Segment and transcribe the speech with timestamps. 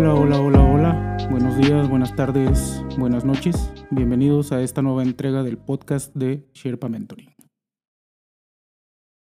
[0.00, 1.28] Hola, hola, hola, hola.
[1.30, 3.70] Buenos días, buenas tardes, buenas noches.
[3.90, 7.28] Bienvenidos a esta nueva entrega del podcast de Sherpa Mentoring.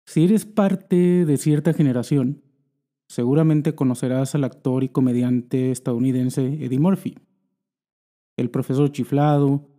[0.08, 2.42] Si eres parte de cierta generación,
[3.08, 7.20] seguramente conocerás al actor y comediante estadounidense Eddie Murphy.
[8.36, 9.70] El profesor chiflado,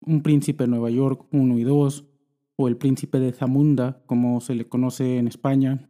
[0.00, 2.06] un príncipe de Nueva York 1 y 2,
[2.56, 5.88] o el príncipe de Zamunda, como se le conoce en España,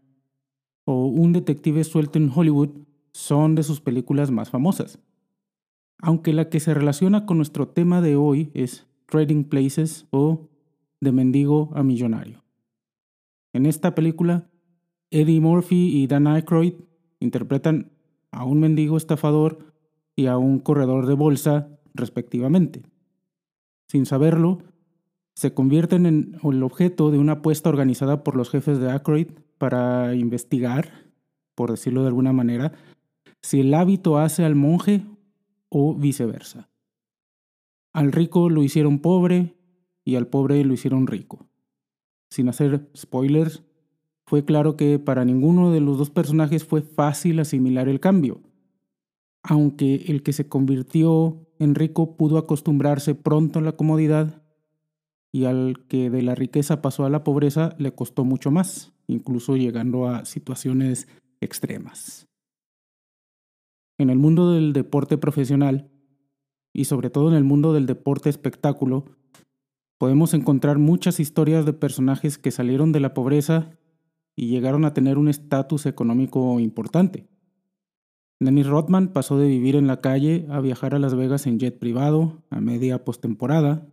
[0.84, 2.87] o un detective suelto en Hollywood
[3.18, 5.00] son de sus películas más famosas.
[6.00, 10.48] Aunque la que se relaciona con nuestro tema de hoy es Trading Places o
[11.00, 12.44] De mendigo a millonario.
[13.52, 14.48] En esta película,
[15.10, 16.74] Eddie Murphy y Dan Aykroyd
[17.18, 17.90] interpretan
[18.30, 19.74] a un mendigo estafador
[20.14, 22.82] y a un corredor de bolsa, respectivamente.
[23.88, 24.58] Sin saberlo,
[25.34, 30.14] se convierten en el objeto de una apuesta organizada por los jefes de Aykroyd para
[30.14, 30.92] investigar,
[31.56, 32.74] por decirlo de alguna manera,
[33.48, 35.06] si el hábito hace al monje
[35.70, 36.68] o viceversa.
[37.94, 39.56] Al rico lo hicieron pobre
[40.04, 41.48] y al pobre lo hicieron rico.
[42.28, 43.62] Sin hacer spoilers,
[44.26, 48.42] fue claro que para ninguno de los dos personajes fue fácil asimilar el cambio,
[49.42, 54.42] aunque el que se convirtió en rico pudo acostumbrarse pronto a la comodidad
[55.32, 59.56] y al que de la riqueza pasó a la pobreza le costó mucho más, incluso
[59.56, 61.08] llegando a situaciones
[61.40, 62.27] extremas.
[63.98, 65.90] En el mundo del deporte profesional,
[66.72, 69.04] y sobre todo en el mundo del deporte espectáculo,
[69.98, 73.70] podemos encontrar muchas historias de personajes que salieron de la pobreza
[74.36, 77.26] y llegaron a tener un estatus económico importante.
[78.38, 81.76] Dennis Rodman pasó de vivir en la calle a viajar a Las Vegas en jet
[81.76, 83.88] privado a media postemporada.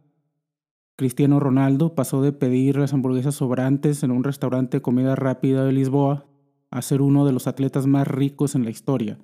[0.95, 5.72] Cristiano Ronaldo pasó de pedir las hamburguesas sobrantes en un restaurante de comida rápida de
[5.72, 6.28] Lisboa
[6.70, 9.17] a ser uno de los atletas más ricos en la historia.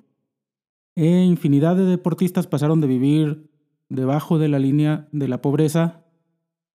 [0.96, 3.50] E infinidad de deportistas pasaron de vivir
[3.90, 6.06] debajo de la línea de la pobreza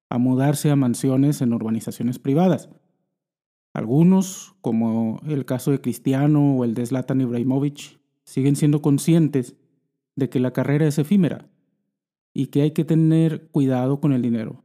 [0.09, 2.71] a mudarse a mansiones en urbanizaciones privadas.
[3.75, 9.57] Algunos, como el caso de Cristiano o el de Zlatan Ibrahimovic, siguen siendo conscientes
[10.15, 11.51] de que la carrera es efímera
[12.33, 14.65] y que hay que tener cuidado con el dinero,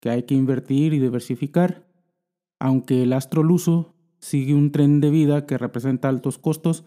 [0.00, 1.86] que hay que invertir y diversificar,
[2.58, 6.84] aunque el astroluso sigue un tren de vida que representa altos costos,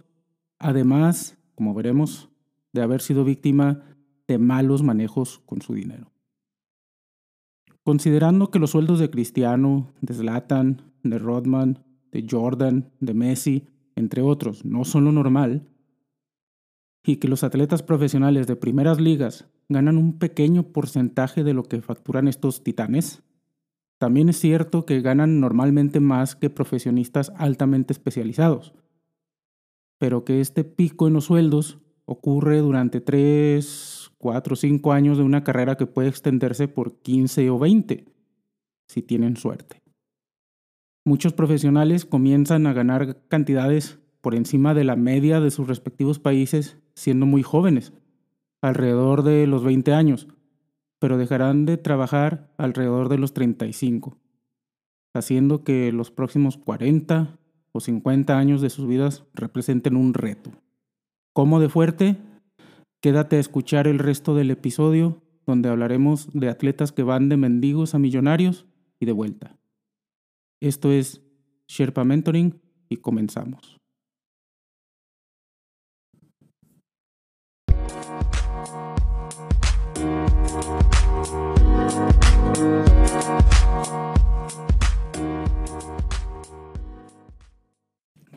[0.57, 2.30] además como veremos,
[2.72, 3.84] de haber sido víctima
[4.30, 6.09] de malos manejos con su dinero.
[7.84, 11.84] Considerando que los sueldos de Cristiano, de Zlatan, de Rodman,
[12.14, 15.68] de Jordan, de Messi, entre otros, no son lo normal,
[17.03, 21.81] y que los atletas profesionales de primeras ligas ganan un pequeño porcentaje de lo que
[21.81, 23.22] facturan estos titanes,
[23.97, 28.74] también es cierto que ganan normalmente más que profesionistas altamente especializados,
[29.99, 35.43] pero que este pico en los sueldos ocurre durante 3, 4, 5 años de una
[35.43, 38.05] carrera que puede extenderse por 15 o 20,
[38.87, 39.83] si tienen suerte.
[41.05, 46.77] Muchos profesionales comienzan a ganar cantidades por encima de la media de sus respectivos países
[46.95, 47.93] siendo muy jóvenes,
[48.61, 50.27] alrededor de los 20 años,
[50.99, 54.17] pero dejarán de trabajar alrededor de los 35,
[55.13, 57.38] haciendo que los próximos 40
[57.72, 60.52] o 50 años de sus vidas representen un reto.
[61.34, 62.18] ¿Cómo de fuerte?
[63.02, 67.96] Quédate a escuchar el resto del episodio donde hablaremos de atletas que van de mendigos
[67.96, 68.68] a millonarios
[69.00, 69.58] y de vuelta.
[70.62, 71.22] Esto es
[71.68, 73.78] Sherpa Mentoring y comenzamos.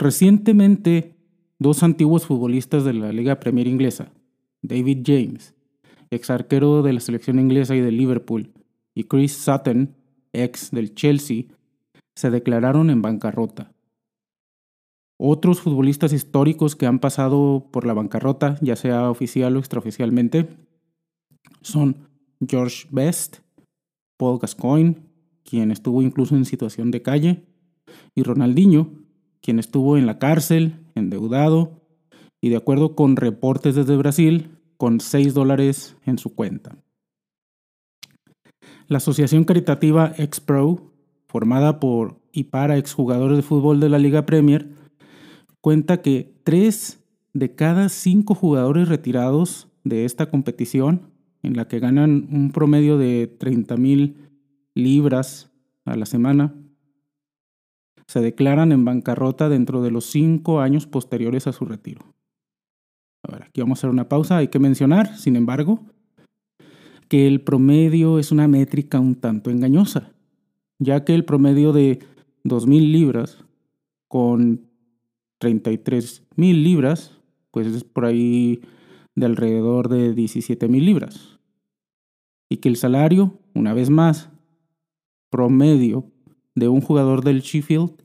[0.03, 1.15] Recientemente,
[1.61, 4.13] dos antiguos futbolistas de la Liga Premier inglesa,
[4.61, 5.55] David James,
[6.11, 8.53] ex arquero de la selección inglesa y de Liverpool,
[8.97, 9.95] y Chris Sutton,
[10.33, 11.45] ex del Chelsea,
[12.17, 13.75] se declararon en bancarrota.
[15.19, 20.49] Otros futbolistas históricos que han pasado por la bancarrota, ya sea oficial o extraoficialmente,
[21.61, 22.09] son
[22.45, 23.37] George Best,
[24.17, 24.97] Paul Gascoigne,
[25.45, 27.45] quien estuvo incluso en situación de calle,
[28.17, 29.02] y Ronaldinho,
[29.43, 31.83] quien estuvo en la cárcel, endeudado
[32.41, 36.77] y de acuerdo con reportes desde Brasil, con 6 dólares en su cuenta.
[38.89, 40.93] La asociación caritativa ExPro,
[41.27, 44.69] formada por y para exjugadores de fútbol de la Liga Premier,
[45.61, 47.01] cuenta que 3
[47.35, 51.13] de cada 5 jugadores retirados de esta competición,
[51.43, 54.31] en la que ganan un promedio de 30 mil
[54.75, 55.51] libras
[55.85, 56.55] a la semana,
[58.13, 62.15] se declaran en bancarrota dentro de los cinco años posteriores a su retiro.
[63.23, 64.37] Ahora, aquí vamos a hacer una pausa.
[64.37, 65.81] Hay que mencionar, sin embargo,
[67.09, 70.13] que el promedio es una métrica un tanto engañosa,
[70.79, 72.01] ya que el promedio de
[72.45, 73.47] 2.000 libras
[74.09, 74.69] con
[75.41, 77.19] 33.000 libras,
[77.51, 78.61] pues es por ahí
[79.15, 81.39] de alrededor de 17.000 libras.
[82.51, 84.29] Y que el salario, una vez más,
[85.31, 86.13] promedio
[86.55, 88.02] de un jugador del Sheffield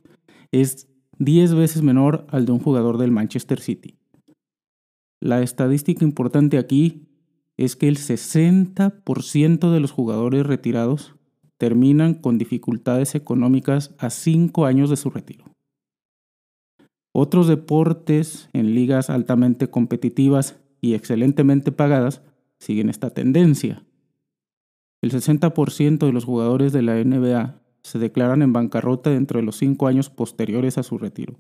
[0.52, 0.88] es
[1.20, 3.98] 10 veces menor al de un jugador del Manchester City.
[5.20, 7.08] La estadística importante aquí
[7.58, 11.16] es que el 60% de los jugadores retirados
[11.58, 15.46] terminan con dificultades económicas a 5 años de su retiro.
[17.14, 22.22] Otros deportes en ligas altamente competitivas y excelentemente pagadas
[22.60, 23.84] siguen esta tendencia.
[25.02, 29.58] El 60% de los jugadores de la NBA se declaran en bancarrota dentro de los
[29.58, 31.38] 5 años posteriores a su retiro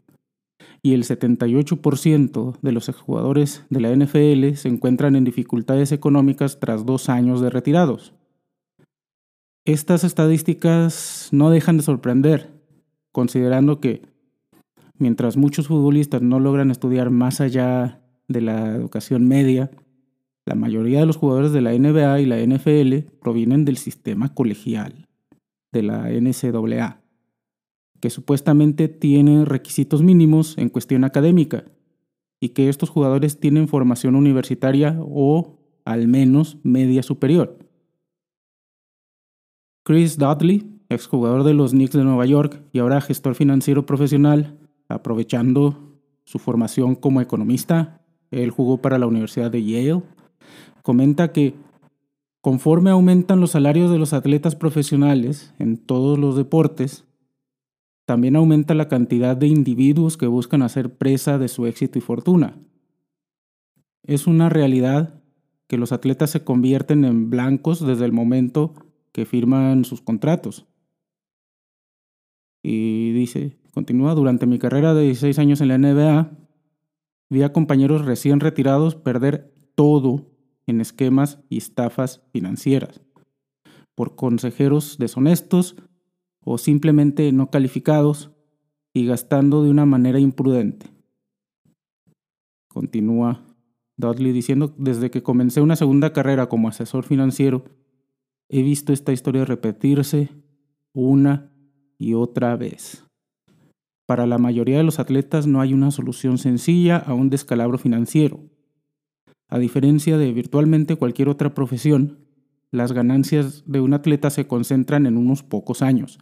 [0.81, 6.85] y el 78% de los exjugadores de la NFL se encuentran en dificultades económicas tras
[6.85, 8.13] dos años de retirados.
[9.65, 12.53] Estas estadísticas no dejan de sorprender,
[13.11, 14.03] considerando que
[14.97, 19.71] mientras muchos futbolistas no logran estudiar más allá de la educación media,
[20.45, 25.06] la mayoría de los jugadores de la NBA y la NFL provienen del sistema colegial,
[25.77, 27.01] de la NCAA
[27.99, 31.65] que supuestamente tiene requisitos mínimos en cuestión académica
[32.39, 37.57] y que estos jugadores tienen formación universitaria o al menos media superior.
[39.83, 44.57] Chris Dudley, exjugador de los Knicks de Nueva York y ahora gestor financiero profesional,
[44.89, 48.01] aprovechando su formación como economista,
[48.31, 50.03] él jugó para la Universidad de Yale,
[50.83, 51.55] comenta que
[52.41, 57.05] conforme aumentan los salarios de los atletas profesionales en todos los deportes,
[58.05, 62.57] también aumenta la cantidad de individuos que buscan hacer presa de su éxito y fortuna.
[64.03, 65.21] Es una realidad
[65.67, 68.73] que los atletas se convierten en blancos desde el momento
[69.11, 70.67] que firman sus contratos.
[72.63, 76.31] Y dice, continúa, durante mi carrera de 16 años en la NBA,
[77.29, 80.36] vi a compañeros recién retirados perder todo
[80.67, 83.01] en esquemas y estafas financieras,
[83.95, 85.75] por consejeros deshonestos
[86.43, 88.31] o simplemente no calificados
[88.93, 90.87] y gastando de una manera imprudente.
[92.67, 93.43] Continúa
[93.97, 97.65] Dudley diciendo, desde que comencé una segunda carrera como asesor financiero,
[98.49, 100.29] he visto esta historia repetirse
[100.93, 101.51] una
[101.97, 103.03] y otra vez.
[104.05, 108.39] Para la mayoría de los atletas no hay una solución sencilla a un descalabro financiero.
[109.49, 112.19] A diferencia de virtualmente cualquier otra profesión,
[112.71, 116.19] las ganancias de un atleta se concentran en unos pocos años,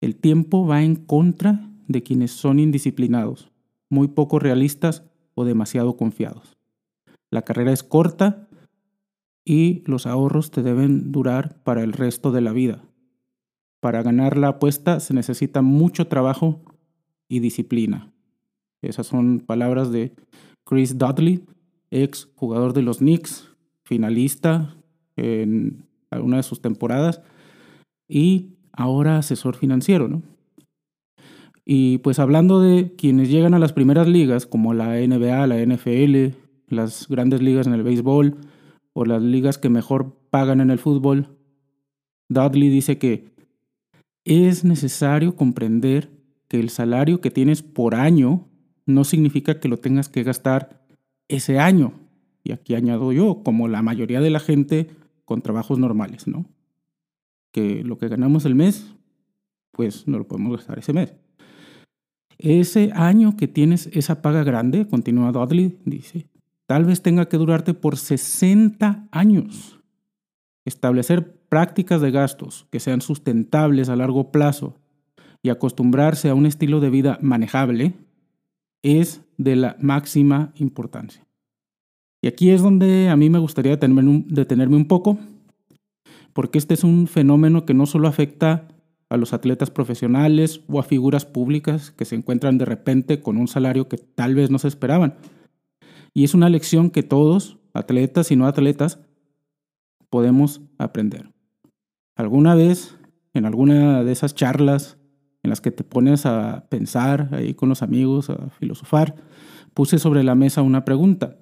[0.00, 3.50] el tiempo va en contra de quienes son indisciplinados,
[3.88, 5.04] muy poco realistas
[5.34, 6.56] o demasiado confiados.
[7.30, 8.48] La carrera es corta
[9.44, 12.82] y los ahorros te deben durar para el resto de la vida.
[13.80, 16.60] Para ganar la apuesta se necesita mucho trabajo
[17.28, 18.12] y disciplina.
[18.82, 20.14] Esas son palabras de
[20.64, 21.44] Chris Dudley,
[21.90, 23.48] ex jugador de los Knicks,
[23.84, 24.76] finalista
[25.16, 27.22] en alguna de sus temporadas
[28.08, 30.22] y ahora asesor financiero, ¿no?
[31.64, 36.36] Y pues hablando de quienes llegan a las primeras ligas, como la NBA, la NFL,
[36.68, 38.36] las grandes ligas en el béisbol
[38.92, 41.36] o las ligas que mejor pagan en el fútbol,
[42.28, 43.34] Dudley dice que
[44.24, 46.10] es necesario comprender
[46.48, 48.48] que el salario que tienes por año
[48.84, 50.85] no significa que lo tengas que gastar
[51.28, 51.92] ese año.
[52.44, 54.88] Y aquí añado yo, como la mayoría de la gente
[55.24, 56.46] con trabajos normales, ¿no?
[57.56, 58.92] que lo que ganamos el mes,
[59.72, 61.14] pues no lo podemos gastar ese mes.
[62.36, 66.28] Ese año que tienes esa paga grande, continúa Dudley, dice,
[66.66, 69.80] tal vez tenga que durarte por 60 años.
[70.66, 74.76] Establecer prácticas de gastos que sean sustentables a largo plazo
[75.40, 77.94] y acostumbrarse a un estilo de vida manejable
[78.86, 81.26] es de la máxima importancia.
[82.22, 85.18] Y aquí es donde a mí me gustaría detenerme un poco
[86.32, 88.68] porque este es un fenómeno que no solo afecta
[89.08, 93.48] a los atletas profesionales o a figuras públicas que se encuentran de repente con un
[93.48, 95.14] salario que tal vez no se esperaban.
[96.12, 98.98] Y es una lección que todos, atletas y no atletas,
[100.10, 101.32] podemos aprender.
[102.16, 102.98] Alguna vez,
[103.32, 104.98] en alguna de esas charlas
[105.46, 109.14] en las que te pones a pensar ahí con los amigos, a filosofar,
[109.74, 111.38] puse sobre la mesa una pregunta.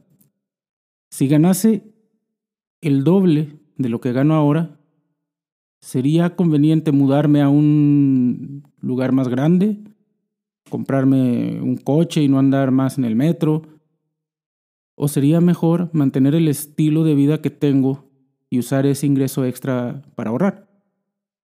[1.11, 1.92] Si ganase
[2.80, 4.78] el doble de lo que gano ahora,
[5.84, 9.84] ¿Sería conveniente mudarme a un lugar más grande?
[10.70, 13.61] ¿Comprarme un coche y no andar más en el metro?
[14.94, 18.11] ¿O sería mejor mantener el estilo de vida que tengo
[18.49, 20.70] y usar ese ingreso extra para ahorrar?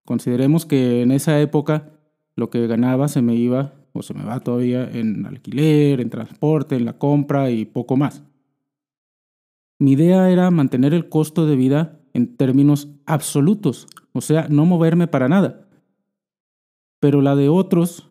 [0.07, 2.00] Consideremos que en esa época
[2.37, 6.77] lo que ganaba se me iba o se me va todavía en alquiler, en transporte,
[6.77, 8.23] en la compra y poco más.
[9.79, 15.07] Mi idea era mantener el costo de vida en términos absolutos, o sea, no moverme
[15.07, 15.69] para nada.
[17.01, 18.11] Pero la de otros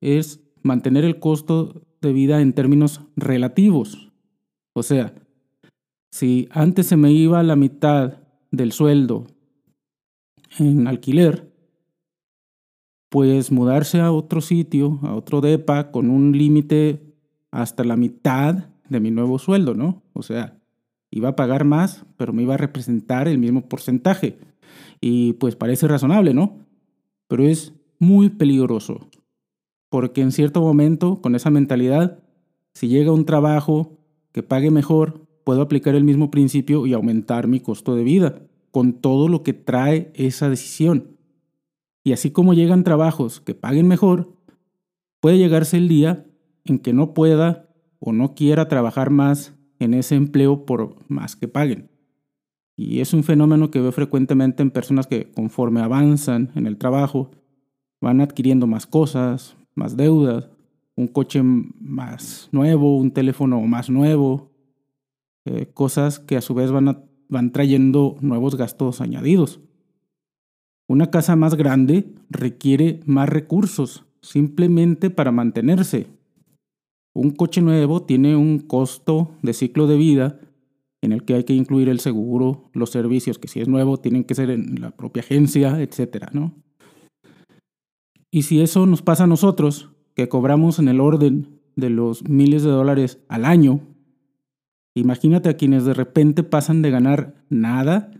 [0.00, 4.12] es mantener el costo de vida en términos relativos.
[4.74, 5.12] O sea,
[6.12, 8.18] si antes se me iba la mitad
[8.50, 9.26] del sueldo
[10.58, 11.52] en alquiler,
[13.08, 17.14] pues mudarse a otro sitio, a otro DEPA, con un límite
[17.50, 20.02] hasta la mitad de mi nuevo sueldo, ¿no?
[20.12, 20.58] O sea,
[21.10, 24.38] iba a pagar más, pero me iba a representar el mismo porcentaje.
[25.00, 26.66] Y pues parece razonable, ¿no?
[27.28, 29.08] Pero es muy peligroso,
[29.88, 32.22] porque en cierto momento, con esa mentalidad,
[32.74, 33.98] si llega un trabajo
[34.32, 38.92] que pague mejor, puedo aplicar el mismo principio y aumentar mi costo de vida, con
[38.92, 41.17] todo lo que trae esa decisión.
[42.08, 44.34] Y así como llegan trabajos que paguen mejor,
[45.20, 46.24] puede llegarse el día
[46.64, 51.48] en que no pueda o no quiera trabajar más en ese empleo por más que
[51.48, 51.90] paguen.
[52.76, 57.30] Y es un fenómeno que veo frecuentemente en personas que conforme avanzan en el trabajo,
[58.00, 60.48] van adquiriendo más cosas, más deudas,
[60.96, 64.50] un coche más nuevo, un teléfono más nuevo,
[65.44, 69.60] eh, cosas que a su vez van, van trayendo nuevos gastos añadidos.
[70.88, 76.06] Una casa más grande requiere más recursos simplemente para mantenerse.
[77.14, 80.40] Un coche nuevo tiene un costo de ciclo de vida
[81.02, 84.24] en el que hay que incluir el seguro, los servicios que si es nuevo tienen
[84.24, 86.54] que ser en la propia agencia, etcétera, ¿no?
[88.30, 92.62] Y si eso nos pasa a nosotros, que cobramos en el orden de los miles
[92.62, 93.80] de dólares al año,
[94.94, 98.10] imagínate a quienes de repente pasan de ganar nada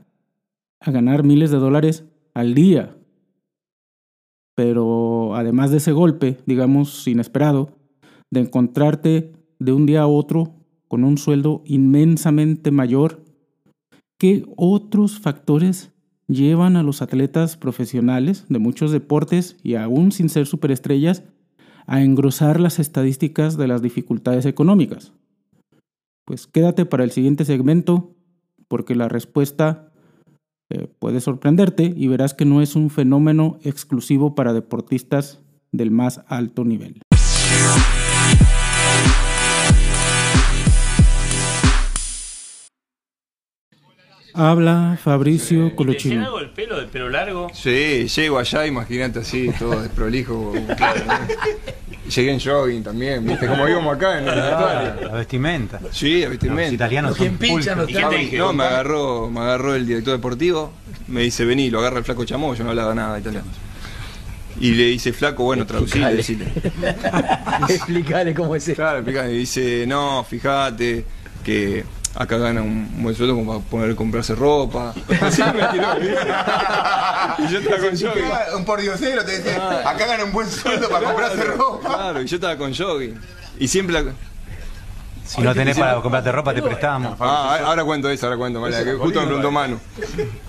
[0.80, 2.04] a ganar miles de dólares
[2.34, 2.96] al día.
[4.54, 7.78] Pero además de ese golpe, digamos, inesperado,
[8.30, 10.54] de encontrarte de un día a otro
[10.88, 13.24] con un sueldo inmensamente mayor,
[14.18, 15.92] ¿qué otros factores
[16.26, 21.24] llevan a los atletas profesionales de muchos deportes y aún sin ser superestrellas
[21.86, 25.12] a engrosar las estadísticas de las dificultades económicas?
[26.24, 28.14] Pues quédate para el siguiente segmento
[28.68, 29.87] porque la respuesta
[30.70, 35.40] eh, puede sorprenderte y verás que no es un fenómeno exclusivo para deportistas
[35.72, 37.00] del más alto nivel.
[44.34, 46.26] Habla Fabricio Colochino.
[46.26, 47.48] hago el pelo, el pelo largo?
[47.52, 50.52] Sí, llego allá, imagínate así, todo desprolijo.
[52.08, 53.46] Llegué en jogging también, ¿viste?
[53.46, 55.80] Como íbamos acá en el La vestimenta.
[55.92, 56.62] Sí, la vestimenta.
[56.62, 57.90] Los italianos son pulcros.
[57.90, 58.38] ¿Y qué te dije?
[58.38, 60.72] No, me agarró, me agarró el director deportivo,
[61.06, 63.46] me dice, vení, lo agarra el flaco chamó, yo no hablaba nada italiano.
[64.60, 66.46] Y le dice, flaco, bueno, traducile, decile.
[67.68, 68.76] Explícale cómo es eso.
[68.76, 69.32] Claro, explicale.
[69.34, 71.04] Y dice, no, fíjate
[71.44, 71.84] que
[72.18, 74.92] acá gana un buen sueldo como para poder comprarse ropa.
[75.20, 76.16] Así me tiró, ¿viste?
[77.38, 78.56] y yo estaba con jogging.
[78.56, 81.88] Un pordiosero te dice, acá gana un buen sueldo para comprarse ropa.
[81.88, 83.18] Claro, y yo estaba con jogging.
[83.60, 84.12] Y siempre la...
[85.24, 87.16] Si no tenés para comprarte ropa, te prestamos.
[87.20, 89.78] Ah, ahora cuento eso, ahora cuento, que justo me preguntó Manu.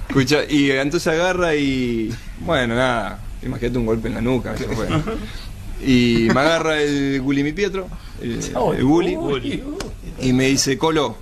[0.07, 2.15] Escucha, y entonces agarra y.
[2.39, 4.53] Bueno, nada, imagínate un golpe en la nuca.
[4.55, 4.87] eso fue.
[5.85, 7.89] Y me agarra el Gulli Mi Pietro,
[8.21, 8.39] el,
[8.77, 9.17] el Gulli,
[10.21, 11.17] y me dice: Colo,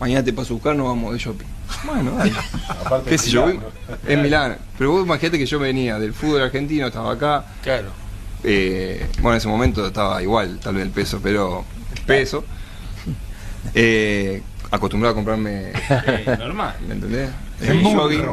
[0.00, 1.46] mañana te paso a buscar, nos vamos de shopping.
[1.84, 2.32] Bueno, dale.
[3.08, 3.42] ¿Qué sé yo?
[3.42, 3.60] voy-
[4.08, 4.56] En Milán.
[4.78, 7.44] Pero vos imagínate que yo venía del fútbol argentino, estaba acá.
[7.62, 7.88] Claro.
[8.42, 11.64] Eh, bueno, en ese momento estaba igual, tal vez el peso, pero
[11.94, 12.44] el peso.
[13.74, 16.74] Eh, acostumbrado a comprarme, Eh, normal.
[16.86, 17.30] ¿me entendés?
[17.60, 17.66] Sí.
[17.68, 18.26] El jogging.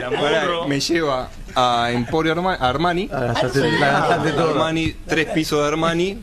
[0.00, 0.66] La Pará, morro.
[0.68, 3.08] me lleva a Emporio Arma- Armani.
[3.12, 6.20] Armani, tres pisos de Armani.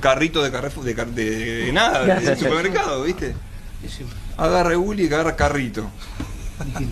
[0.00, 3.34] Carrito de Carrefour, de, car- de- de nada, de supermercado, ¿viste?
[4.36, 5.88] Agarra Uli y agarra carrito.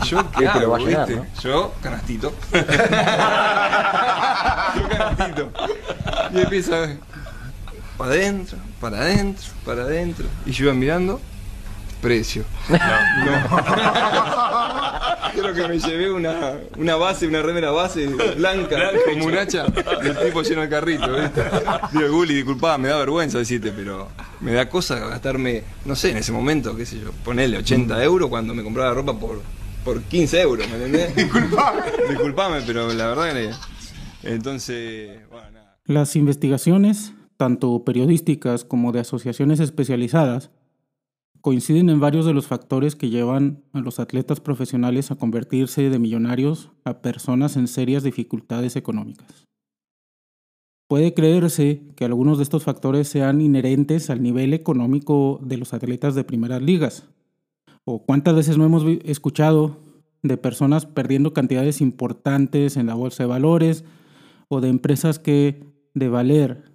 [0.04, 1.22] Yo, ¿qué Este va hago, a llenar, viste?
[1.22, 1.26] ¿no?
[1.42, 2.34] Yo, canastito.
[2.52, 2.66] Yo,
[4.88, 5.52] canastito.
[6.32, 6.96] Y empieza
[7.96, 10.26] para adentro, para adentro, para adentro.
[10.46, 11.20] Y yo iba mirando,
[12.00, 12.44] precio.
[12.68, 12.78] No.
[15.32, 19.66] Creo que me llevé una, una base, una remera base blanca, como un hacha,
[20.02, 21.42] y el tipo lleno de carrito, ¿viste?
[21.92, 24.08] Digo, Guli, disculpá, me da vergüenza decirte, pero
[24.40, 28.28] me da cosa gastarme, no sé, en ese momento, qué sé yo, ponerle 80 euros
[28.28, 29.40] cuando me compraba ropa por,
[29.84, 31.14] por 15 euros, ¿me entendés?
[31.16, 31.82] Disculpame.
[32.08, 33.50] Disculpame, pero la verdad que...
[34.22, 35.78] Entonces, bueno, nada.
[35.86, 40.50] Las investigaciones tanto periodísticas como de asociaciones especializadas,
[41.40, 45.98] coinciden en varios de los factores que llevan a los atletas profesionales a convertirse de
[45.98, 49.46] millonarios a personas en serias dificultades económicas.
[50.88, 56.16] Puede creerse que algunos de estos factores sean inherentes al nivel económico de los atletas
[56.16, 57.08] de primeras ligas.
[57.84, 59.78] O cuántas veces no hemos escuchado
[60.22, 63.84] de personas perdiendo cantidades importantes en la bolsa de valores
[64.48, 66.69] o de empresas que de valer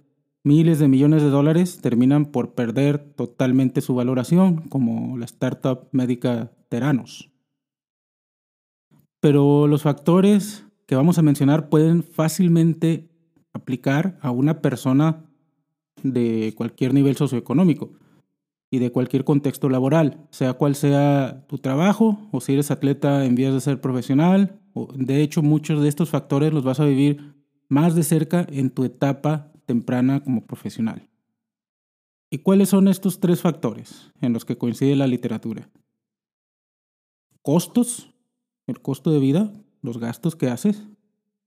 [0.46, 6.52] miles de millones de dólares terminan por perder totalmente su valoración, como la startup médica
[6.68, 7.32] Teranos.
[9.18, 13.08] Pero los factores que vamos a mencionar pueden fácilmente
[13.54, 15.24] aplicar a una persona
[16.04, 17.94] de cualquier nivel socioeconómico
[18.70, 23.34] y de cualquier contexto laboral, sea cual sea tu trabajo o si eres atleta en
[23.34, 24.60] vías de ser profesional.
[24.94, 27.34] De hecho, muchos de estos factores los vas a vivir
[27.68, 31.08] más de cerca en tu etapa temprana como profesional.
[32.30, 35.70] ¿Y cuáles son estos tres factores en los que coincide la literatura?
[37.42, 38.12] Costos,
[38.66, 40.88] el costo de vida, los gastos que haces,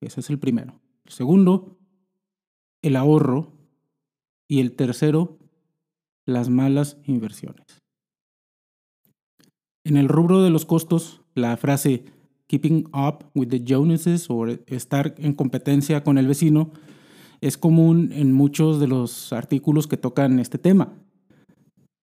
[0.02, 0.80] ese es el primero.
[1.06, 1.78] El segundo,
[2.82, 3.54] el ahorro.
[4.52, 5.38] Y el tercero,
[6.26, 7.84] las malas inversiones.
[9.84, 12.06] En el rubro de los costos, la frase
[12.48, 16.72] keeping up with the Joneses o estar en competencia con el vecino
[17.42, 20.94] es común en muchos de los artículos que tocan este tema.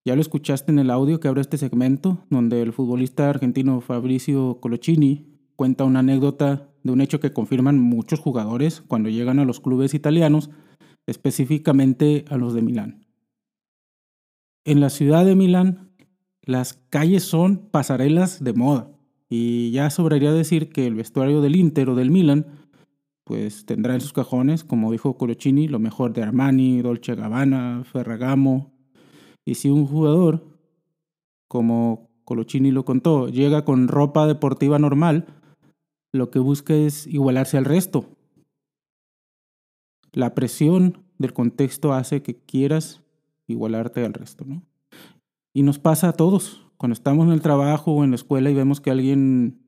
[0.05, 4.59] Ya lo escuchaste en el audio que abre este segmento, donde el futbolista argentino Fabricio
[4.61, 9.59] Colocini cuenta una anécdota de un hecho que confirman muchos jugadores cuando llegan a los
[9.59, 10.49] clubes italianos,
[11.07, 13.05] específicamente a los de Milán.
[14.63, 15.91] En la ciudad de Milán,
[16.41, 18.91] las calles son pasarelas de moda,
[19.29, 22.45] y ya sobraría decir que el vestuario del Inter o del Milán
[23.27, 28.71] pues tendrá en sus cajones, como dijo Colocini, lo mejor de Armani, Dolce Gabbana, Ferragamo.
[29.43, 30.57] Y si un jugador,
[31.49, 35.25] como Colocini lo contó, llega con ropa deportiva normal,
[36.13, 38.05] lo que busca es igualarse al resto.
[40.13, 43.03] La presión del contexto hace que quieras
[43.45, 44.63] igualarte al resto, ¿no?
[45.53, 46.65] Y nos pasa a todos.
[46.77, 49.59] Cuando estamos en el trabajo o en la escuela y vemos que alguien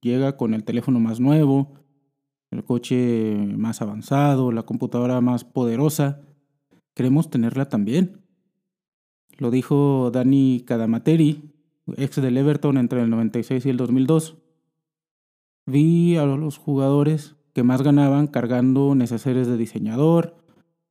[0.00, 1.72] llega con el teléfono más nuevo,
[2.50, 6.20] el coche más avanzado, la computadora más poderosa,
[6.94, 8.22] queremos tenerla también.
[9.36, 11.52] Lo dijo Dani Cadamateri,
[11.96, 14.38] ex del Everton entre el 96 y el 2002.
[15.66, 20.36] Vi a los jugadores que más ganaban cargando neceseres de diseñador,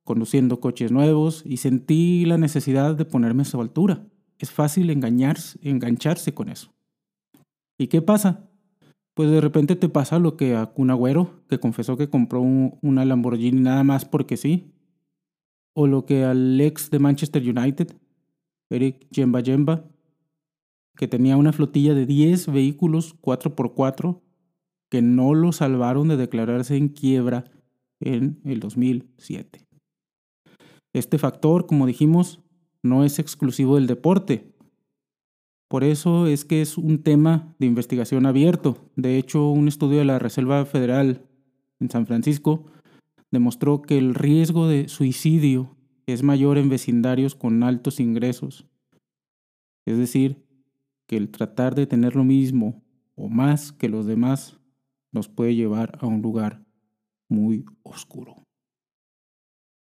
[0.04, 4.06] conduciendo coches nuevos y sentí la necesidad de ponerme a su altura.
[4.38, 6.72] Es fácil engañarse, engancharse con eso.
[7.76, 8.47] ¿Y qué pasa?
[9.18, 13.04] Pues de repente te pasa lo que a Kun Agüero, que confesó que compró una
[13.04, 14.70] Lamborghini nada más porque sí.
[15.74, 17.96] O lo que al ex de Manchester United,
[18.70, 19.90] Eric Jemba Jemba,
[20.94, 24.20] que tenía una flotilla de 10 vehículos 4x4
[24.88, 27.42] que no lo salvaron de declararse en quiebra
[27.98, 29.66] en el 2007.
[30.92, 32.38] Este factor, como dijimos,
[32.84, 34.54] no es exclusivo del deporte,
[35.68, 38.90] por eso es que es un tema de investigación abierto.
[38.96, 41.26] De hecho, un estudio de la Reserva Federal
[41.78, 42.64] en San Francisco
[43.30, 45.76] demostró que el riesgo de suicidio
[46.06, 48.66] es mayor en vecindarios con altos ingresos.
[49.84, 50.42] Es decir,
[51.06, 52.82] que el tratar de tener lo mismo
[53.14, 54.58] o más que los demás
[55.12, 56.64] nos puede llevar a un lugar
[57.28, 58.42] muy oscuro.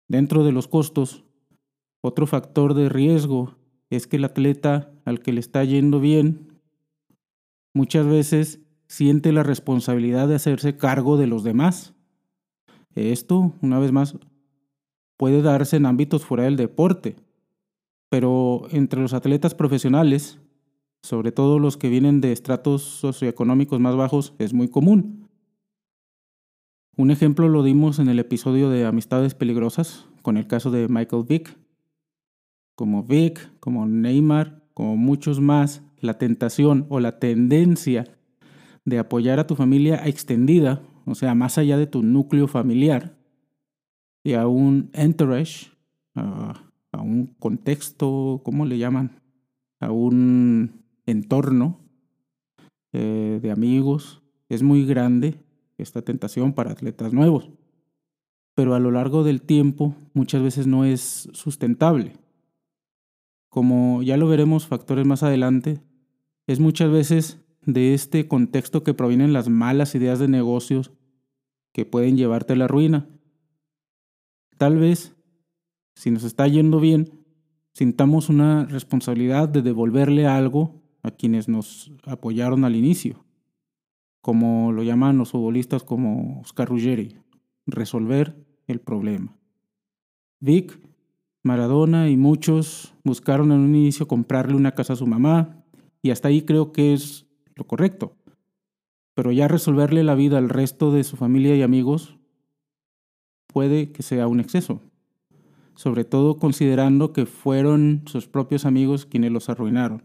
[0.08, 1.24] Dentro de los costos,
[2.00, 3.56] otro factor de riesgo
[3.90, 6.60] es que el atleta al que le está yendo bien
[7.74, 11.94] muchas veces siente la responsabilidad de hacerse cargo de los demás.
[12.94, 14.16] Esto, una vez más,
[15.16, 17.16] puede darse en ámbitos fuera del deporte,
[18.08, 20.38] pero entre los atletas profesionales,
[21.02, 25.28] sobre todo los que vienen de estratos socioeconómicos más bajos, es muy común.
[26.96, 31.24] Un ejemplo lo dimos en el episodio de Amistades Peligrosas, con el caso de Michael
[31.28, 31.58] Vick,
[32.74, 38.04] como Vic, como Neymar, como muchos más, la tentación o la tendencia
[38.84, 43.16] de apoyar a tu familia extendida, o sea, más allá de tu núcleo familiar,
[44.22, 45.70] y a un entourage,
[46.14, 46.60] a,
[46.92, 49.20] un contexto, ¿cómo le llaman?
[49.80, 51.80] A un entorno
[52.92, 55.34] eh, de amigos, es muy grande
[55.76, 57.50] esta tentación para atletas nuevos.
[58.54, 62.12] Pero a lo largo del tiempo muchas veces no es sustentable
[63.54, 65.80] como ya lo veremos factores más adelante,
[66.48, 70.90] es muchas veces de este contexto que provienen las malas ideas de negocios
[71.70, 73.06] que pueden llevarte a la ruina.
[74.58, 75.14] Tal vez
[75.94, 77.24] si nos está yendo bien,
[77.74, 83.24] sintamos una responsabilidad de devolverle algo a quienes nos apoyaron al inicio,
[84.20, 87.20] como lo llaman los futbolistas como Oscar Ruggeri,
[87.66, 88.34] resolver
[88.66, 89.38] el problema.
[90.40, 90.76] Vic,
[91.44, 95.62] Maradona y muchos buscaron en un inicio comprarle una casa a su mamá,
[96.02, 98.16] y hasta ahí creo que es lo correcto.
[99.14, 102.18] Pero ya resolverle la vida al resto de su familia y amigos
[103.46, 104.80] puede que sea un exceso,
[105.76, 110.02] sobre todo considerando que fueron sus propios amigos quienes los arruinaron.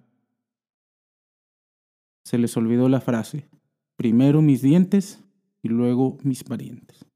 [2.25, 3.49] Se les olvidó la frase,
[3.95, 5.23] primero mis dientes
[5.63, 7.08] y luego mis parientes.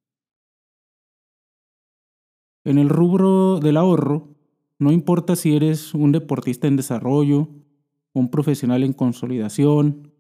[2.66, 4.30] En el rubro del ahorro,
[4.80, 7.50] no importa si eres un deportista en desarrollo,
[8.14, 10.12] un profesional en consolidación,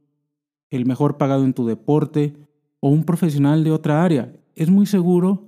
[0.69, 2.33] el mejor pagado en tu deporte
[2.79, 5.47] o un profesional de otra área, es muy seguro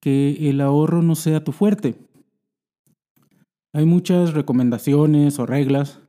[0.00, 1.96] que el ahorro no sea tu fuerte.
[3.72, 6.00] Hay muchas recomendaciones o reglas,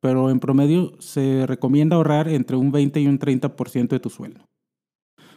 [0.00, 4.44] pero en promedio se recomienda ahorrar entre un 20 y un 30% de tu sueldo.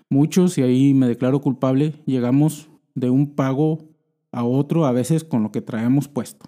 [0.10, 3.94] Muchos, y ahí me declaro culpable, llegamos de un pago
[4.36, 6.45] a otro a veces con lo que traemos puesto.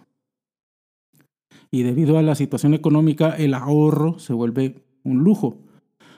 [1.72, 5.58] Y debido a la situación económica, el ahorro se vuelve un lujo.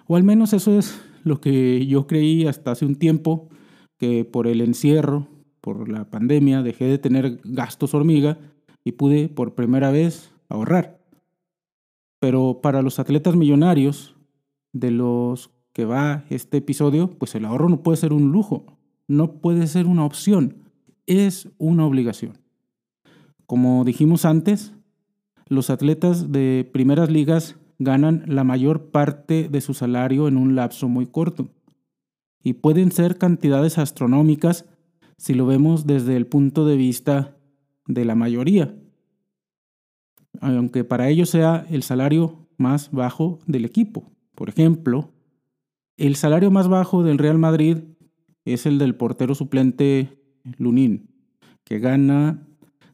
[0.07, 3.49] O al menos eso es lo que yo creí hasta hace un tiempo,
[3.97, 5.27] que por el encierro,
[5.61, 8.39] por la pandemia, dejé de tener gastos hormiga
[8.83, 10.99] y pude por primera vez ahorrar.
[12.19, 14.15] Pero para los atletas millonarios,
[14.73, 18.77] de los que va este episodio, pues el ahorro no puede ser un lujo,
[19.07, 20.68] no puede ser una opción,
[21.09, 22.37] es una obligación.
[23.47, 24.73] Como dijimos antes,
[25.47, 30.87] los atletas de primeras ligas ganan la mayor parte de su salario en un lapso
[30.87, 31.49] muy corto.
[32.43, 34.65] Y pueden ser cantidades astronómicas
[35.17, 37.35] si lo vemos desde el punto de vista
[37.87, 38.75] de la mayoría.
[40.41, 44.11] Aunque para ellos sea el salario más bajo del equipo.
[44.35, 45.11] Por ejemplo,
[45.97, 47.79] el salario más bajo del Real Madrid
[48.45, 50.18] es el del portero suplente
[50.57, 51.09] Lunin,
[51.63, 52.47] que gana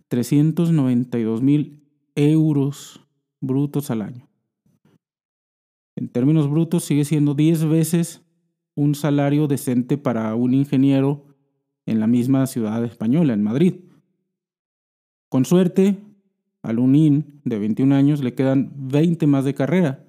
[0.07, 1.83] 392 mil
[2.15, 3.01] euros
[3.41, 4.27] brutos al año.
[5.95, 8.21] En términos brutos sigue siendo 10 veces
[8.75, 11.25] un salario decente para un ingeniero
[11.85, 13.75] en la misma ciudad española, en Madrid.
[15.29, 15.97] Con suerte,
[16.61, 20.05] al Unín de 21 años le quedan 20 más de carrera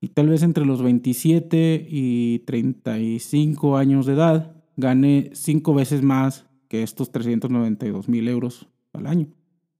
[0.00, 6.46] y tal vez entre los 27 y 35 años de edad gane 5 veces más
[6.74, 9.28] que estos 392 mil euros al año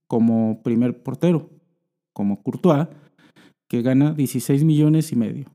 [0.07, 1.49] como primer portero,
[2.13, 2.87] como Courtois,
[3.67, 5.45] que gana 16 millones y medio.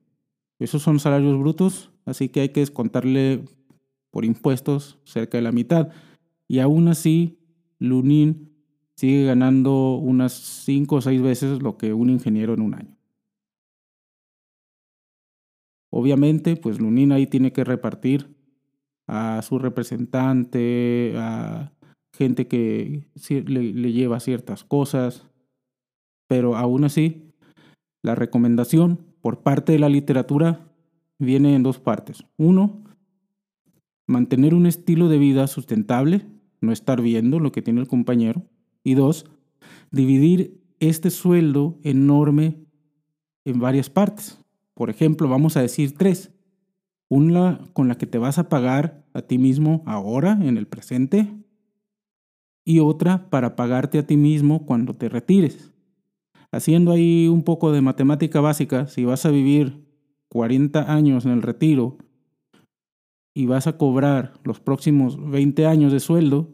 [0.58, 3.42] Esos son salarios brutos, así que hay que descontarle
[4.10, 5.88] por impuestos cerca de la mitad.
[6.46, 7.38] Y aún así,
[7.78, 8.50] Lunin
[8.94, 12.98] sigue ganando unas 5 o 6 veces lo que un ingeniero en un año.
[15.88, 18.28] Obviamente, pues Lunin ahí tiene que repartir
[19.10, 21.72] a su representante, a
[22.16, 25.26] gente que le, lleva ciertas cosas,
[26.28, 27.32] pero aún así,
[28.04, 30.70] la recomendación por parte de la literatura
[31.18, 32.24] viene en dos partes.
[32.36, 32.84] Uno,
[34.06, 36.24] mantener un estilo de vida sustentable,
[36.60, 38.44] no estar viendo lo que tiene el compañero.
[38.84, 39.26] Y dos,
[39.90, 42.64] dividir este sueldo enorme
[43.44, 44.38] en varias partes.
[44.74, 46.30] Por ejemplo, vamos a decir tres.
[47.10, 51.28] Una con la que te vas a pagar a ti mismo ahora, en el presente,
[52.64, 55.72] y otra para pagarte a ti mismo cuando te retires.
[56.52, 59.84] Haciendo ahí un poco de matemática básica, si vas a vivir
[60.28, 61.98] 40 años en el retiro
[63.34, 66.52] y vas a cobrar los próximos 20 años de sueldo,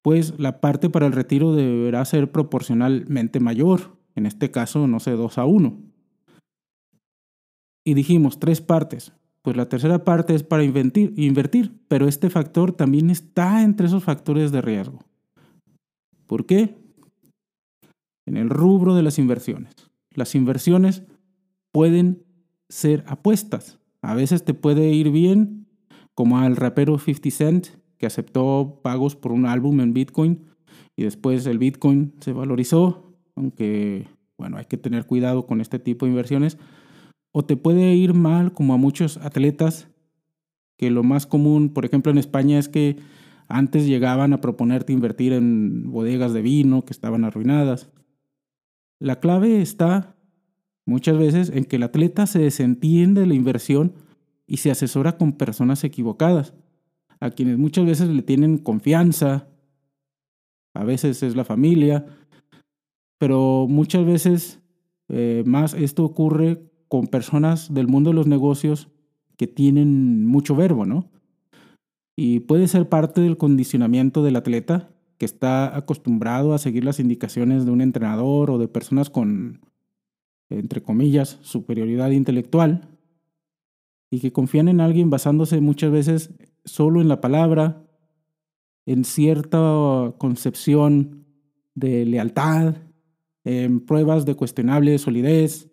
[0.00, 5.10] pues la parte para el retiro deberá ser proporcionalmente mayor, en este caso, no sé,
[5.10, 5.82] 2 a 1.
[7.84, 9.12] Y dijimos tres partes,
[9.46, 14.02] pues la tercera parte es para invertir, invertir, pero este factor también está entre esos
[14.02, 14.98] factores de riesgo.
[16.26, 16.76] ¿Por qué?
[18.26, 19.72] En el rubro de las inversiones.
[20.10, 21.04] Las inversiones
[21.70, 22.24] pueden
[22.68, 23.78] ser apuestas.
[24.02, 25.68] A veces te puede ir bien,
[26.12, 27.66] como al rapero 50 Cent,
[27.98, 30.44] que aceptó pagos por un álbum en Bitcoin
[30.96, 36.04] y después el Bitcoin se valorizó, aunque bueno, hay que tener cuidado con este tipo
[36.04, 36.58] de inversiones.
[37.38, 39.88] O te puede ir mal, como a muchos atletas,
[40.78, 42.96] que lo más común, por ejemplo en España, es que
[43.46, 47.90] antes llegaban a proponerte invertir en bodegas de vino que estaban arruinadas.
[48.98, 50.16] La clave está
[50.86, 53.92] muchas veces en que el atleta se desentiende de la inversión
[54.46, 56.54] y se asesora con personas equivocadas,
[57.20, 59.46] a quienes muchas veces le tienen confianza
[60.72, 62.06] a veces es la familia,
[63.18, 64.58] pero muchas veces
[65.10, 68.88] eh, más esto ocurre con personas del mundo de los negocios
[69.36, 71.10] que tienen mucho verbo, ¿no?
[72.16, 77.64] Y puede ser parte del condicionamiento del atleta que está acostumbrado a seguir las indicaciones
[77.64, 79.60] de un entrenador o de personas con,
[80.48, 82.88] entre comillas, superioridad intelectual
[84.10, 87.84] y que confían en alguien basándose muchas veces solo en la palabra,
[88.86, 91.26] en cierta concepción
[91.74, 92.76] de lealtad,
[93.44, 95.70] en pruebas de cuestionable solidez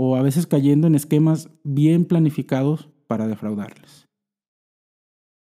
[0.00, 4.06] o a veces cayendo en esquemas bien planificados para defraudarles.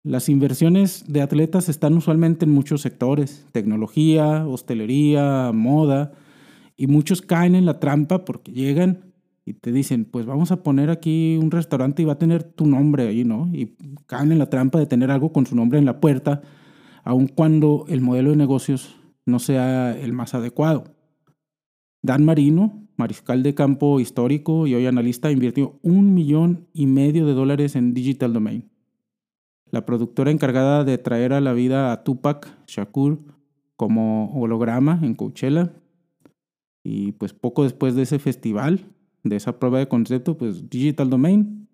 [0.04, 6.12] Las inversiones de atletas están usualmente en muchos sectores, tecnología, hostelería, moda,
[6.78, 10.92] y muchos caen en la trampa porque llegan y te dicen, pues vamos a poner
[10.92, 13.50] aquí un restaurante y va a tener tu nombre ahí, ¿no?
[13.52, 16.44] Y caen en la trampa de tener algo con su nombre en la puerta,
[17.04, 20.84] aun cuando el modelo de negocios no sea el más adecuado.
[22.04, 27.34] Dan Marino, mariscal de campo histórico y hoy analista, invirtió un millón y medio de
[27.34, 28.69] dólares en Digital Domain.
[29.71, 33.19] La productora encargada de traer a la vida a Tupac Shakur
[33.75, 35.73] como holograma en Coachella.
[36.84, 38.86] Y pues poco después de ese festival,
[39.23, 41.67] de esa prueba de concepto, pues Digital Domain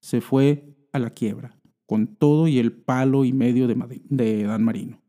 [0.00, 1.56] se fue a la quiebra,
[1.86, 5.03] con todo y el palo y medio de, de Dan Marino.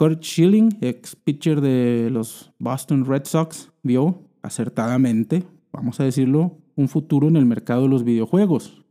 [0.00, 6.88] Kurt Schilling, ex pitcher de los Boston Red Sox, vio acertadamente, vamos a decirlo, un
[6.88, 8.82] futuro en el mercado de los videojuegos.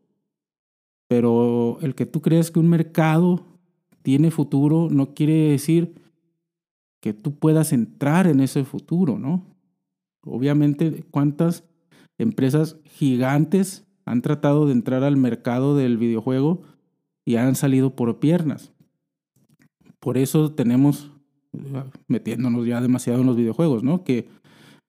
[1.07, 3.43] Pero el que tú creas que un mercado
[4.03, 5.95] tiene futuro no quiere decir
[7.01, 9.57] que tú puedas entrar en ese futuro, ¿no?
[10.23, 11.63] Obviamente, ¿cuántas
[12.19, 16.61] empresas gigantes han tratado de entrar al mercado del videojuego
[17.25, 18.73] y han salido por piernas?
[19.99, 21.11] Por eso tenemos,
[22.07, 24.03] metiéndonos ya demasiado en los videojuegos, ¿no?
[24.03, 24.29] Que,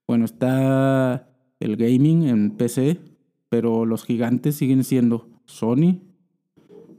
[0.06, 3.00] bueno, está el gaming en PC,
[3.48, 6.00] pero los gigantes siguen siendo Sony,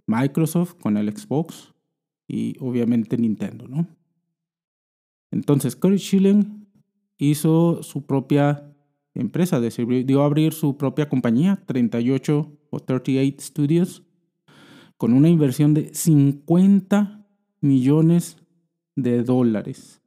[0.07, 1.73] Microsoft con el Xbox
[2.27, 3.87] y obviamente Nintendo, ¿no?
[5.31, 6.67] Entonces, Kurt Schilling
[7.17, 8.73] hizo su propia
[9.13, 14.03] empresa, decidió abrir su propia compañía, 38 o 38 Studios,
[14.97, 17.20] con una inversión de 50
[17.61, 18.37] millones
[18.95, 20.01] de dólares,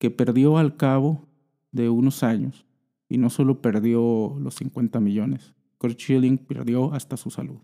[0.00, 1.28] que perdió al cabo
[1.70, 2.66] de unos años.
[3.08, 7.60] Y no solo perdió los 50 millones, Kurt Schilling perdió hasta su salud.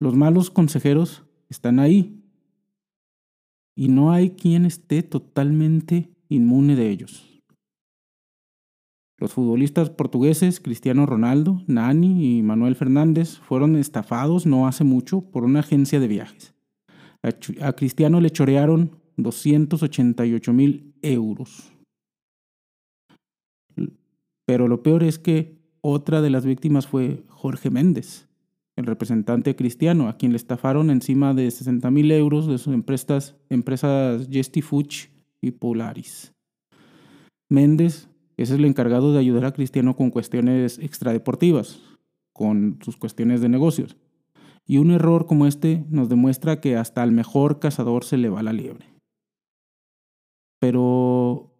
[0.00, 2.22] Los malos consejeros están ahí.
[3.74, 7.42] Y no hay quien esté totalmente inmune de ellos.
[9.18, 15.42] Los futbolistas portugueses Cristiano Ronaldo, Nani y Manuel Fernández fueron estafados no hace mucho por
[15.42, 16.54] una agencia de viajes.
[17.60, 21.72] A, Cristiano le chorearon 288 mil euros.
[24.46, 28.28] Pero lo peor es que otra de las víctimas fue Jorge Méndez,
[28.76, 33.36] el representante cristiano, a quien le estafaron encima de 60 mil euros de sus empresas,
[33.50, 34.28] empresas
[35.40, 36.32] y Polaris.
[37.50, 41.80] Méndez es el encargado de ayudar a Cristiano con cuestiones extradeportivas,
[42.32, 43.96] con sus cuestiones de negocios.
[44.68, 48.42] Y un error como este nos demuestra que hasta al mejor cazador se le va
[48.42, 48.86] la liebre.
[50.60, 51.54] Pero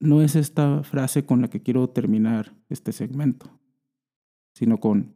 [0.00, 3.46] no es esta frase con la que quiero terminar este segmento,
[4.52, 5.14] sino con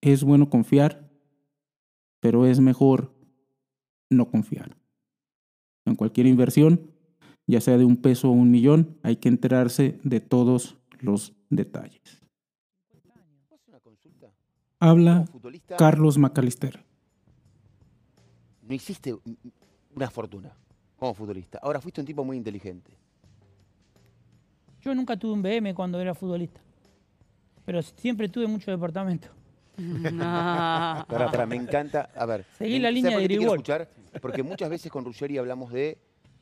[0.00, 1.10] es bueno confiar,
[2.20, 3.14] pero es mejor
[4.08, 4.76] no confiar.
[5.84, 6.90] En cualquier inversión,
[7.46, 12.21] ya sea de un peso o un millón, hay que enterarse de todos los detalles.
[14.84, 15.24] Habla
[15.78, 16.84] Carlos Macalister.
[18.62, 19.14] No hiciste
[19.94, 20.52] una fortuna
[20.96, 21.60] como futbolista.
[21.62, 22.90] Ahora fuiste un tipo muy inteligente.
[24.80, 26.60] Yo nunca tuve un BM cuando era futbolista,
[27.64, 29.28] pero siempre tuve mucho departamento.
[29.78, 32.10] Para, para, me encanta.
[32.16, 32.44] A ver.
[32.58, 33.88] Seguí la línea de escuchar
[34.20, 35.96] Porque muchas veces con Ruggeri hablamos de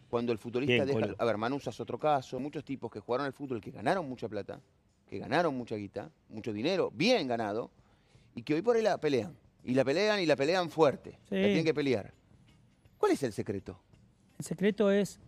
[0.08, 1.14] cuando el futbolista deja.
[1.16, 2.40] A ver, Manusa es otro caso.
[2.40, 4.60] Muchos tipos que jugaron al fútbol que ganaron mucha plata,
[5.06, 7.70] que ganaron mucha guita, mucho dinero, bien ganado,
[8.40, 9.36] y que hoy por ahí la pelean.
[9.62, 11.18] Y la pelean y la pelean fuerte.
[11.28, 12.14] La tienen que pelear.
[12.96, 13.78] ¿Cuál es el secreto?
[14.38, 15.20] El secreto es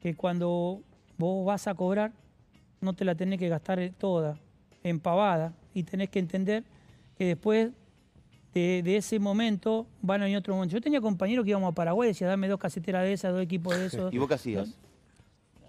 [0.00, 0.82] que cuando
[1.16, 2.12] vos vas a cobrar,
[2.82, 4.38] no te la tenés que gastar toda
[4.82, 6.62] empavada y tenés que entender
[7.16, 7.70] que después
[8.52, 10.74] de, ese momento van a venir otro momento.
[10.74, 13.78] Yo tenía compañeros que íbamos a Paraguay, decía, dame dos caseteras de esas, dos equipos
[13.78, 14.12] de esos.
[14.12, 14.78] ¿Y vos qué hacías?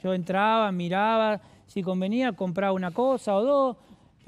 [0.04, 3.78] Yo entraba, miraba, si convenía, compraba una cosa o dos,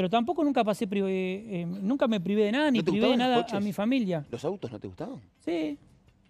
[0.02, 3.60] pero tampoco nunca pasé, eh, nunca me privé de nada, ni privé de nada a
[3.60, 4.26] mi familia.
[4.32, 5.22] ¿Los autos no te gustaban?
[5.42, 5.78] Sí.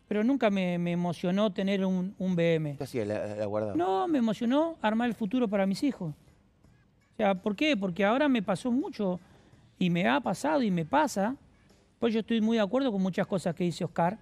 [0.10, 2.76] pero nunca me, me emocionó tener un, un BM.
[2.76, 3.06] ¿Qué hacía?
[3.06, 3.78] La, la guardaba.
[3.78, 6.14] No, me emocionó armar el futuro para mis hijos.
[7.14, 7.78] O sea, ¿por qué?
[7.78, 9.22] Porque ahora me pasó mucho
[9.80, 11.38] y me ha pasado y me pasa.
[11.98, 14.20] Pues yo estoy muy de acuerdo con muchas cosas que dice Oscar.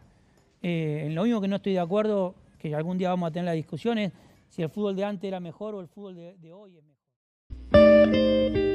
[0.61, 3.45] Eh, en lo mismo que no estoy de acuerdo, que algún día vamos a tener
[3.45, 4.11] las discusiones,
[4.47, 8.68] si el fútbol de antes era mejor o el fútbol de, de hoy es mejor.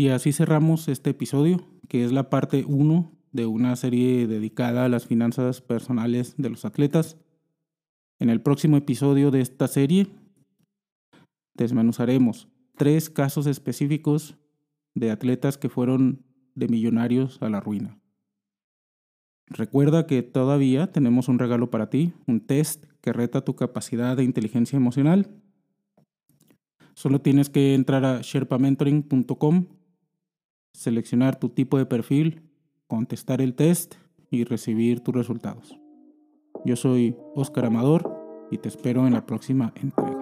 [0.00, 4.88] Y así cerramos este episodio, que es la parte 1 de una serie dedicada a
[4.88, 7.18] las finanzas personales de los atletas.
[8.18, 10.06] En el próximo episodio de esta serie
[11.52, 14.38] desmenuzaremos tres casos específicos
[14.94, 18.00] de atletas que fueron de millonarios a la ruina.
[19.48, 24.24] Recuerda que todavía tenemos un regalo para ti, un test que reta tu capacidad de
[24.24, 25.28] inteligencia emocional.
[26.94, 29.66] Solo tienes que entrar a sherpamentoring.com,
[30.72, 32.42] seleccionar tu tipo de perfil,
[32.86, 33.94] contestar el test
[34.30, 35.78] y recibir tus resultados.
[36.64, 40.19] Yo soy Oscar Amador y te espero en la próxima entrega.